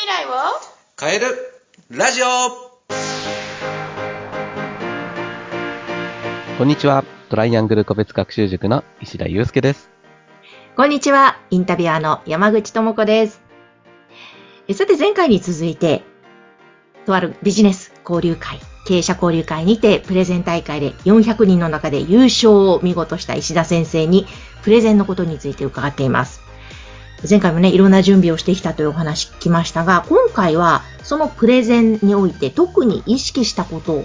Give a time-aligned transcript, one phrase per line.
[0.00, 0.30] 未来を？
[0.98, 1.26] 変える
[1.90, 2.26] ラジオ
[6.56, 7.04] こんにちは。
[7.28, 9.90] トライアングル個別学習塾の石田祐介です。
[10.74, 11.38] こんにちは。
[11.50, 13.42] インタビュアーの山口智子です。
[14.68, 16.02] えさて前回に続いて、
[17.04, 24.24] とあるビジネス交流会、経営者交流会にてプレゼン大会で400人の中で優勝を見事した石田先生に
[24.62, 26.40] プレゼンのことについて伺っています。
[27.28, 34.04] 前回もね、いろんな準備をしてきたというお話聞きましたが、今回はそのプレゼンにおいて特に意識したことを、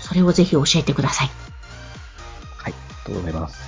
[0.00, 1.30] それをぜひ教えてください。
[2.58, 2.72] はい。
[2.72, 3.58] ありがとうございます。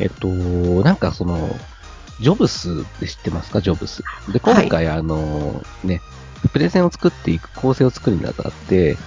[0.00, 1.48] えっと、なんかその、
[2.20, 3.60] ジョブスで知ってますか？
[3.60, 4.02] ジョブス。
[4.30, 6.00] で、今回、あの、ね、
[6.52, 8.98] プレゼンを作っていく構成を作るにあたって、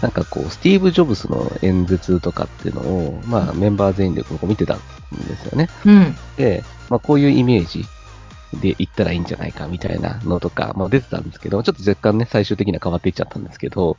[0.00, 5.68] なんかこう、スティーブ・ジョブスの演説とかっていうのを、まあ、メンバー全員でこう見てたんですよね。
[5.84, 6.16] うん。
[6.36, 7.84] で、まあ、こういうイメージ
[8.54, 13.96] で言ったらいいんじゃないかみたいなのとか、まあ、出てたんですけど、ちょっと若干ね、最終的には変わっていっちゃったんですけど、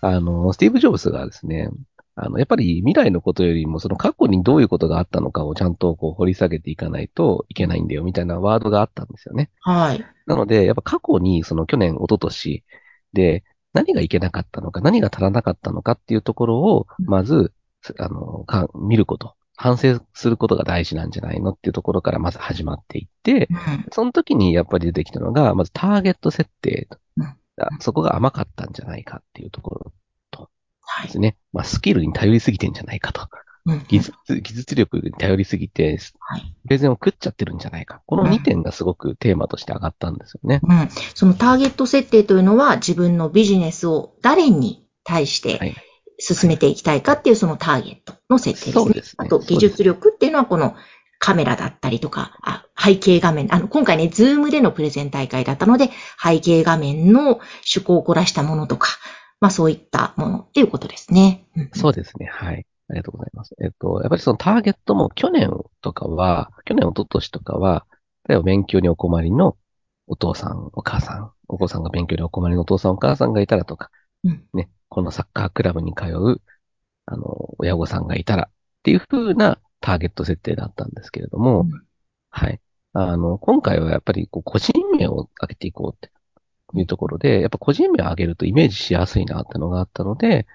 [0.00, 1.70] あの、スティーブ・ジョブスがですね、
[2.16, 9.50] あの、やっぱり未来のことよりも、その過去にどういうことがあったのかをちゃんとこう掘り下げていかないといけないんだよ、みたいなワードがあったんですよね。
[9.60, 10.04] はい。
[10.26, 12.64] なので、やっぱ過去に、その去年、一昨年
[13.12, 17.52] で、何がいけなかったのか、何が足らなかったのかっていうところを、まず、
[17.98, 26.88] あの、か見ること、反省することが大事なんじゃないのっていうところからまず始まっていって、うんその時にやっぱり出てきたのが、まずターゲット設定
[27.80, 29.92] そこが甘かったんじゃないかっていうところ
[30.86, 31.18] はいです。
[31.18, 31.36] ね。
[31.52, 33.22] まあ、スキルに頼りすぎてんじゃないかと。
[33.22, 36.54] うん技術、技術力に頼りすぎて、はい。
[36.64, 38.02] プレゼンを食っちゃってるんじゃないか。
[38.04, 40.60] この2点がすごくテーマとして上がったんですよね。
[40.62, 40.88] うん。
[41.14, 45.74] そのターゲット設定というのは自分のビジネスを誰に対してはい
[46.18, 48.84] 進めていきたいかっていうそのターゲットの設定ですね。
[48.84, 50.76] そうですねあと技術力っていうのはこの
[51.18, 55.90] カメラだったりとか、あ背景画面、あの、今回ね、ズームでのプレゼン大会だったので、
[56.22, 58.88] 背景画面の趣向を凝らしたものとか、
[59.40, 61.46] まあそういったものっていうことですね。
[61.56, 62.26] うんそうですね。
[62.26, 62.66] はい。
[62.88, 63.54] ありがとうございます。
[63.62, 65.50] えっと、やっぱりそのターゲットも去年
[65.80, 67.86] とかは、去年、一昨年とかは、
[68.28, 69.56] 例えば勉強にお困りの
[70.06, 73.90] お父さん、お母さん、お子さんが勉強にお困りのお父さん、お母さんがいたらとか、
[74.24, 76.40] うんね、このサッカークラブに通う、
[77.06, 78.52] あの、親御さんがいたらっ
[78.84, 81.70] ていう風なターゲット設定だったんですけれども、うん
[82.30, 82.60] はい。
[82.92, 86.12] あの、今回はやっぱりこう個人名を上げていこうって
[86.78, 90.46] いうところで、やっぱ個人名を上げるとイメージしやすいなってのがあったので、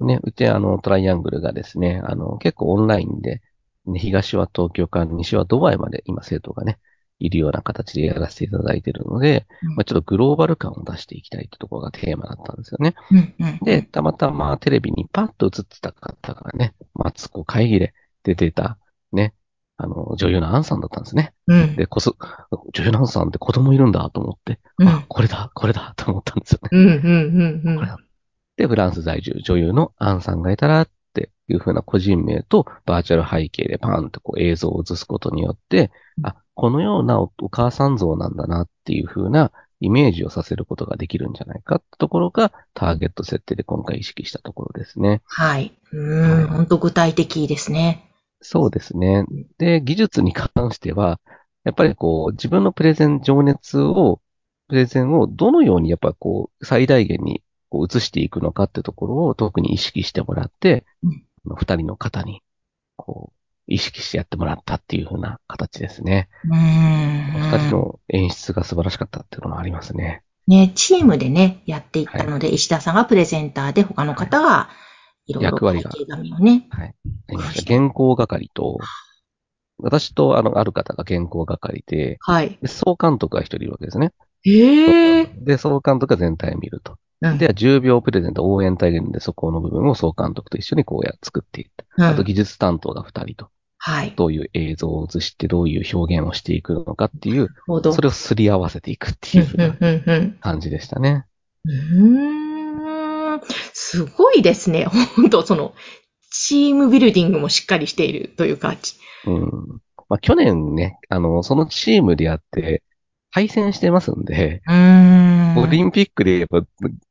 [0.00, 3.42] ね、うちあのトライアングルがですね、あの結構オンラインで、
[3.86, 6.78] ね、東は東京から西はドバイまで今生徒がね、
[7.18, 12.94] いるような形でやらせていただいているので、うんまあ、ちょっとグローバル感を出していきたいってところがテーマだったんですよね。
[13.10, 18.78] うんうんで、たまたまテレビにパッと映ってた方がね、マツコ会議で出てた、
[19.12, 19.34] ね、
[19.76, 21.32] あの、女優のアンさんだったんですね。
[21.46, 22.16] うんで、こそ、
[22.74, 26.68] 女優のアンさんって子供いるんだと思って、うんあ、これだ、これだと思ったんですよね。
[26.72, 27.98] うんうんうんうんこれだ。
[28.56, 30.88] で、フランス在住女優のアンさんがいたら
[31.20, 35.90] っていう風な個人名とバーチャル背景でパーンとこう映像を映すことによって、
[36.22, 45.22] あ、このようなおお母さん像なんだなっていう風なイメージをさせることができるんじゃないかってところがターゲット設定で今回意識したところですね。
[45.24, 45.72] はい。
[45.92, 48.04] うん、はい本当具体的ですね。
[48.40, 49.24] そうですね。
[49.58, 51.20] で、技術に関しては、
[51.64, 54.20] やっぱりこう、自分のプレゼン、情熱を、
[54.68, 62.42] プレゼンをどのようにやっぱこう、最大限にこう移していくのかってところを特に意識してもらってうん、二人の方に、
[62.96, 66.28] こう、意識してやってもらったっていう風な形ですね。
[66.44, 67.50] うーん。
[67.50, 70.22] 二人の演出が素晴らしかったっていうのもありますね。
[70.46, 74.70] ね、チームでね、やっていったので、石田さんがプレゼンターで、他の方が、
[75.26, 76.66] いろいろ役割が背景紙をね。
[76.70, 76.94] はい。
[77.66, 78.78] 原稿係と、
[79.76, 82.58] 私とあの、ある方が原稿係で、はい。
[82.62, 84.12] で総監督が一人いるわけですね。
[84.42, 85.26] へえ。
[85.26, 86.92] で、総監督が全体を見ると。
[86.92, 86.94] う
[87.30, 91.84] んでは、10秒プレゼント応援隊がいるんで、そこの部分を総監督と一緒にこうや作っていった。
[91.96, 94.12] うんあと、技術担当が2人と、はい。
[94.14, 97.48] どういう映像を映して、どういう表現をしていくのかっていう。
[97.66, 101.26] それをすり合わせていくってうんいう感じでしたね。
[101.64, 103.40] うーん。
[103.72, 104.86] すごいですね。
[105.16, 105.74] 本当その、
[106.30, 108.96] チームビルディングもしっかりしているというか、ち
[109.26, 109.40] うん。
[110.08, 112.82] まあ、去年ね、あの、そのチームでやって、
[113.30, 115.58] 敗戦してますんで、ん。
[115.58, 116.62] オリンピックでやっぱ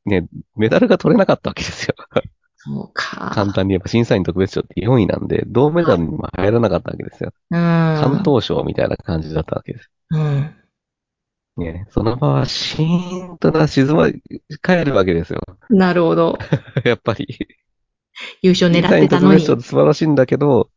[0.06, 1.96] ね、メダルが取れなかったわけですよ。
[2.56, 3.32] そうか。
[3.34, 7.32] 簡単に言えば審査員特別賞って4位なんで、銅メダルにも入らなかったわけですよ。
[7.52, 7.58] うん。
[7.58, 9.92] 関東賞みたいな感じだったわけです。
[10.12, 10.56] うん。
[11.58, 14.22] ね、その場はシーンとな静まり
[14.62, 15.42] 返るわけですよ。
[15.70, 16.38] なるほど。
[16.86, 17.28] やっぱり。
[18.42, 19.46] 優勝狙ってたのに審査員特別。
[19.46, 20.70] 賞って素晴らしいんだけど、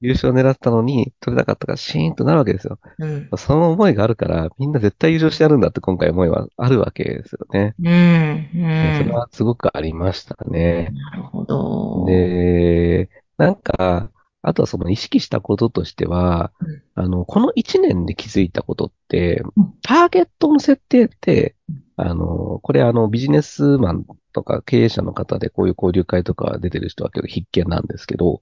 [0.00, 2.78] 優勝狙ったのに取れなかったからシーンとなるわけですよ。
[2.98, 3.28] うん。
[3.36, 7.74] その思いがあるから、みんな絶対優勝してやるんだって今回思いはあるわけですよね。
[7.78, 7.88] うん。
[7.88, 8.98] うん。
[8.98, 10.90] それはすごくありましたね。
[10.92, 12.06] なるほど。
[12.06, 14.10] で、なんか、
[14.42, 28.40] あとはその意識したこととしては、うんあの、この1年で気づいたことってうん、ターゲットの設定ってうん、あの、これあの、ビジネスマンとか経営者の方でこういう交流会とか出てる人は結構必見なんですけど、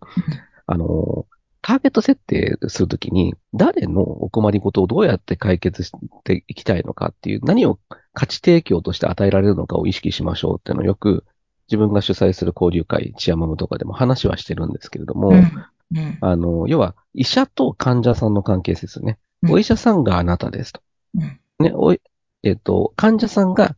[0.66, 1.26] あの、
[1.60, 5.93] ターゲット設定するときに、誰のお困りごとをどうやって解決し
[6.25, 7.78] ていきたいのかっていう、何を
[8.14, 11.25] 価値提供として与えられるのかを意識しましょうっていうのをよく、
[11.69, 15.52] 自分が主催する交流会、チアマムとかでも話はしてるんですけれども、うん。
[15.94, 16.19] うん。
[16.20, 19.19] あの、要は、医者と患者さんの関係性ですよね。
[19.43, 20.81] うんお医者さんがあなたですと。
[21.14, 21.40] うん。
[21.61, 22.00] ね、おい、
[22.43, 23.76] えっ、と、患者さんが、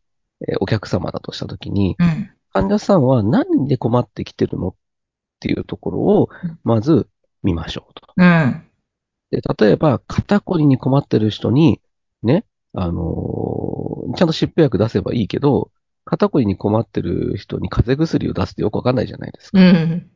[0.49, 2.31] えーお客様だとしたときに、うん。
[2.53, 4.75] 患者さんは何で困ってきてるのっ
[5.41, 7.09] ていうところをうん、まず
[7.42, 8.12] 見ましょうと。
[8.16, 8.62] うん。
[9.31, 11.81] で、例えば、肩こりに困ってる人に、
[12.22, 12.44] ね、
[12.75, 15.70] あのーちゃんと湿布薬出せばいいけど、
[16.04, 19.60] 肩こりに困ってる人に風邪薬を出すってよくわかんないじゃないですか。
[19.60, 20.10] うん。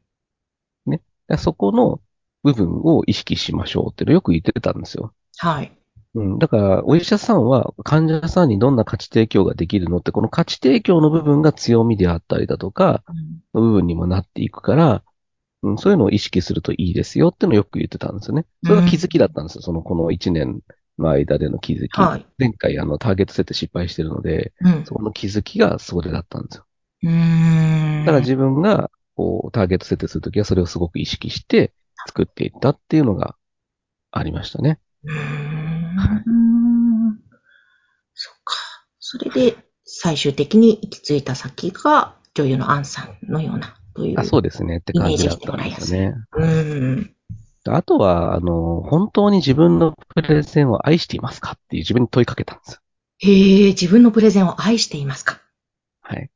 [0.90, 2.00] だからそこの
[2.42, 5.14] 部分を意識しましょうっていうのをよく言ってたんですよ。
[5.38, 5.72] はい。
[6.14, 6.38] うん。
[6.38, 13.02] だから、お医者さんは患者さんにどんな価値提供ができるのって、この価値提供の部分が強みであったりだとか、
[13.54, 15.02] の部分にもなっていくから、
[15.64, 18.44] うん、そういうのを意識するといいですよっていうのをよく言ってたんですよね。
[18.64, 19.62] それが気づきだったんですよ。
[19.62, 20.60] その、この1年
[20.98, 22.00] の間での気づき。
[22.00, 22.26] はい。
[22.38, 24.84] 前回、あの、ターゲット設定失敗してるので、うん。
[24.84, 26.66] そこの気づきがそれだったんですよ。
[27.04, 28.04] うーん。
[28.04, 31.72] だから自分が、こう、ターゲット設定するときはそれをすごく意識して
[32.06, 33.36] 作っていったっていうのが
[34.10, 34.80] ありましたね。
[35.04, 37.18] うーん。
[38.12, 38.54] そっか。
[38.98, 44.20] それで、最終的に行き着いた先が、女優のアンさんのような、という。
[44.20, 46.14] あ、そうですねって感じだったんですよね。
[46.32, 47.14] うーん。
[47.66, 52.80] あとは、あの、本当に自分のプレゼンを愛していますかっていう自分に問いかけたんですよ。
[53.20, 55.40] へえ、自分のプレゼンを愛していますか
[56.02, 56.30] はい。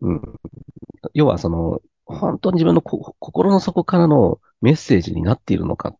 [0.00, 0.14] うん。
[0.14, 0.22] うん。
[1.12, 5.90] 要は、その、本当に自分のこ心の底からのメッセージになっているのか。
[5.90, 5.96] は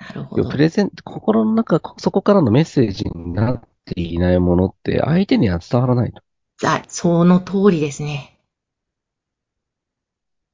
[0.00, 0.56] あ、なるほどプ。
[0.56, 6.20] レゼン、心の中、そこからのメッセージになっていないものって相手には伝わらないと。
[6.66, 8.31] あ、その通りですね。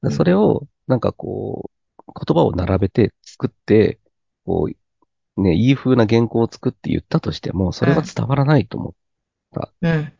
[0.03, 1.69] うんそれを、なんかこ
[2.07, 3.99] う、言葉を並べて作って、
[4.45, 4.69] こ
[5.37, 8.95] う、ね、いい風な原稿を作って言ったとしても、それは伝わらないと思う。
[9.81, 10.13] うん。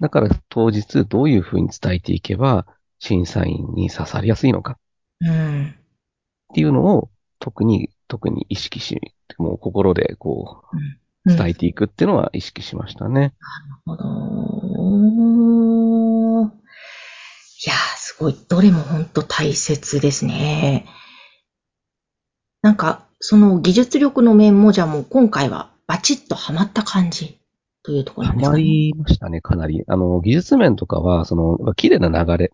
[0.00, 2.66] だから当日どういう風に伝えていけば、
[2.98, 4.78] 審査員に刺さりやすいのか
[5.20, 5.66] うん。
[5.68, 9.00] っていうのを、特に、特に意識し、
[9.38, 13.14] もう心でこう、うん伝えていくっていうのは意識しましたね。
[13.20, 13.34] なる
[13.84, 14.04] ほど。
[18.16, 18.36] すごい。
[18.48, 20.86] どれも本当大切ですね。
[22.62, 27.38] なんか、その技術力の面も、じゃあもう今回はバチッとハマった感じ
[27.82, 28.62] というところなハマんですかね。
[28.62, 29.84] りましたね、かなり。
[29.86, 32.52] あの、技術面とかは、その、綺麗な流れ。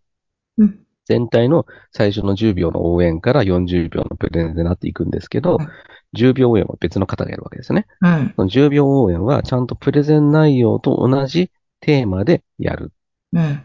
[0.59, 0.81] うん。
[1.05, 5.69] 全体の最初の10秒の応援から40秒のプレゼンでなっていくんですけどうん、
[6.17, 7.87] 10秒応援は別の方がやるわけですね。
[8.00, 8.32] うん。
[8.37, 12.93] その10秒応援はちゃんとプレゼン内容と同じテーマでやる。
[13.32, 13.62] うん。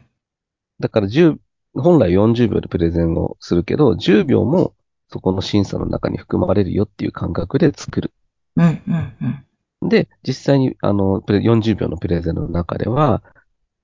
[0.80, 1.38] だから10、
[1.82, 4.74] 本来40秒でプレゼンをするけど、10秒も
[5.10, 8.12] そこの審査の中に含まれるよっていう感覚で作る。
[8.56, 8.82] うん。
[8.88, 9.44] うん。
[9.82, 9.90] うん。
[9.90, 13.22] で、実際にあの、プレ40秒のプレゼンの中では、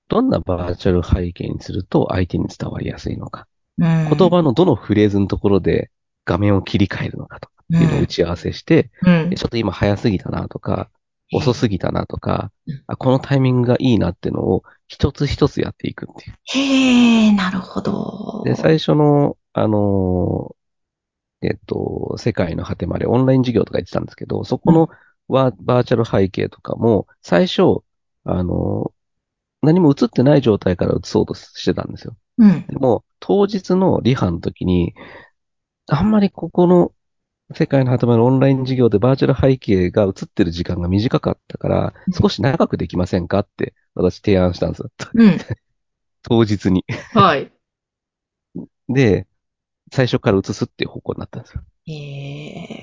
[0.08, 3.46] どんなバーチャル背景にすると相手に伝わりやすいのか。
[3.78, 4.10] うん。
[4.10, 5.90] 言葉のどのフレーズのところで
[6.24, 9.34] 画面を切り替えるのかというのを打ち合わせして、うん。
[9.34, 10.90] ちょっと今早すぎたなとか、
[11.32, 16.36] 遅すぎたなとかうん、あこのタイミングがいいなっていうのを一つ一つやっていくっていう。
[16.44, 18.42] へえ、なるほど。
[18.44, 24.88] で、最初の、あのーえっと、世界の果てまでオンライン授業とか言ってたんですけど、そこの
[25.28, 27.82] ワバーチャル背景とかも、最初、
[28.24, 28.94] あのー
[29.64, 32.14] 何も映ってない状態から映そうとしてたんですよ。
[32.36, 32.66] うん。
[32.66, 34.94] でも、当日のリハの時に、
[35.86, 36.92] あんまりここの
[37.54, 44.90] 世界の果てまでのオンライン授業でバーチャル背景が映ってる時間が短かったから、少し長くできませんかって私提案したんですよ。
[45.14, 45.38] うん。
[46.22, 46.84] 当日に。
[47.12, 47.52] はい。
[48.88, 49.26] で、
[49.92, 51.62] 最初から映すっていう方向になったんですよ。
[51.86, 51.92] へ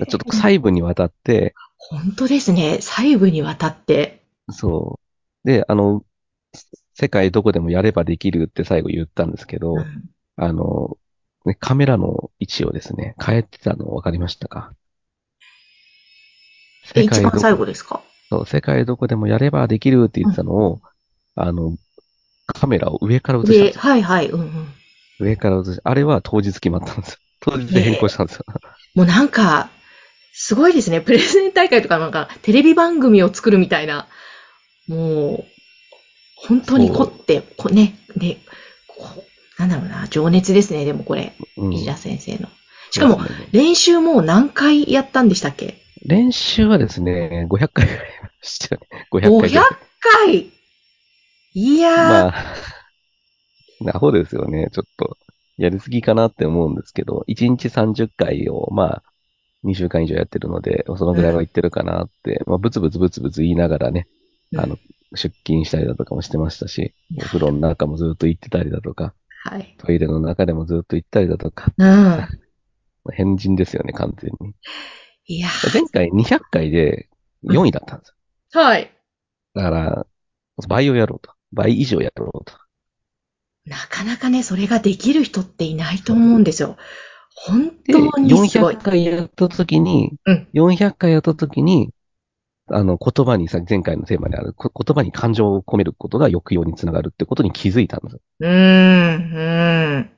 [0.00, 0.06] え。
[0.08, 2.80] ちょっと細部にわたって、本当ですね。
[2.80, 4.22] 細部にわたって。
[4.50, 5.00] そ
[5.44, 5.48] う。
[5.48, 6.04] で、あの、
[6.94, 10.04] 世界どこでもやればできるって最後言ったんですけど、うん
[10.36, 10.96] あの、
[11.44, 14.72] ね、カメラの位置をですね、変えてたの分かりましたか？
[16.94, 18.02] え一番ど最後ですか？
[18.30, 20.80] そう世界どこでもやればできるって言ってたのを、
[21.34, 21.76] あの、
[22.46, 23.80] カメラを上から映したんで、ですよ。
[23.82, 24.28] はいはい。
[24.28, 24.68] うんうん。
[25.20, 27.18] 上から映し、あれは当日決まったんですよ。
[27.40, 28.44] 当日で変更したんですよ。
[28.94, 29.70] もうなんか、
[30.32, 31.00] すごいですね。
[31.00, 34.08] プレゼン大会とかなんか、テレビ番組を作るみたいな、
[34.88, 35.44] もう、
[36.36, 38.38] 本当に凝って、こね、で、
[38.88, 39.24] こう
[39.66, 42.48] なんだろうな、情熱ですね、でもこれ、うん石田先生の。
[42.90, 43.20] しかも
[43.52, 45.82] 練習もう何回やったんでしたっけ？
[46.04, 49.06] 練習はですね、500回ぐらいやりましたよね。
[49.12, 49.68] 500回ぐ ?500 らい。
[50.00, 50.52] 回？
[51.54, 52.32] いやー、
[53.84, 54.68] まあ、アホですよね。
[54.72, 55.16] ちょっと、
[55.58, 59.02] やりすぎかなって思うんですけど、1日30回を、まあ、
[59.64, 64.08] 2週間以上やってるので、そのぐらいは言ってるかなって、まあ、ブツブツブツブツ言いながらね、
[64.56, 64.76] あの、
[65.14, 69.78] 出勤したりだとかもしてましたし、お風呂の中もずっと行ってたりだとか、はい。
[69.78, 72.28] トイレの中でもずっと行ったりだとか、うん。
[73.12, 74.54] 変人ですよね、完全に。
[75.26, 77.08] いやー前回200回で
[77.42, 78.14] 4位だったんですよ。
[78.52, 78.92] はい。
[79.54, 80.06] だから、
[80.68, 81.32] 倍をやろうと。
[81.52, 82.54] 倍以上やろうと。
[83.64, 86.76] なかなかね、それができる人っていないと思うんですよ。
[87.34, 88.76] 本で、当にすごい400。
[88.76, 91.92] 回やったときに、うん400回やったときに、
[92.74, 98.20] あの、言葉にさ、前回のテーマである、こ言葉に感情を込めることが抑揚につながるってことに気づいたんですよ。
[98.40, 100.10] うーん、うん。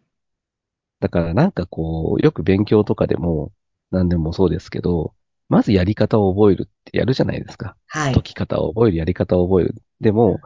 [1.01, 3.53] だからなんかこう、よく勉強とかでも、
[3.91, 5.15] 何でもそうですけど、
[5.49, 7.77] まずやり方を覚えるってやるじゃないですか。
[7.89, 8.23] はい解。
[8.23, 9.75] き方を覚える、やり方を覚える。
[10.01, 10.41] でも、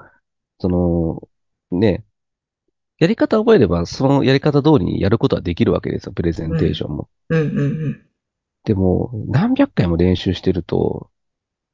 [0.61, 1.29] その、
[1.71, 2.05] ね、
[2.99, 7.09] やり方を覚えれば、そのやり方通りにやることはできるわけですよ、プレゼンテーションも。
[7.29, 8.07] うん、うん、うん。
[8.65, 11.11] でも、何百回も練習してると、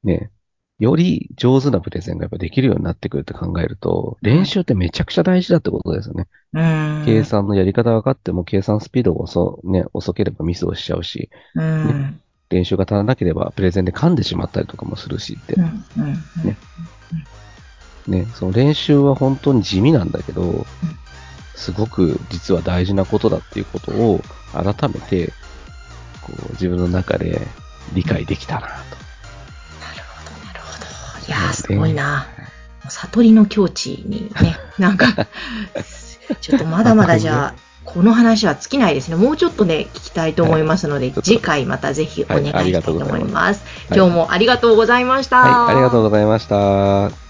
[0.05, 0.31] ね、
[0.79, 6.27] より上手なプレゼンがやっぱできるようになってくるって考えると、練習ってめちゃくちゃ大事だってことですよね。
[6.53, 7.05] うーん。
[7.05, 12.19] 計算のやり方分かっても、計算スピードが遅,、ね、遅ければミスをしちゃうし、うん。
[12.49, 15.55] 練習が足らなければプレゼンで噛んでしまったりとかもするしって。
[15.55, 16.57] ね
[18.07, 20.65] ね、その練習は本当に地味なんだけど、
[21.55, 24.21] すごく実は大事なことだっていうことを
[24.51, 25.33] 改めて、
[26.21, 27.41] こう自分の中で
[27.93, 28.94] 理解できたなと。
[31.27, 32.27] いやー、ねすごいな。
[32.89, 35.27] 悟りの境地にね、 なんか、
[36.41, 39.15] ちょっとまだまだじゃあ、 この話は尽きないですね。
[39.15, 43.63] もうちょっとね、聞きたいと思いますので、はい次回またぜひお願いしたいと思います。
[43.89, 45.37] はい今日もありがとうございました。
[45.37, 47.24] はい、ありがとうございました。